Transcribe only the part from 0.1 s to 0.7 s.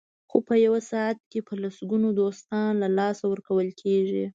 خو په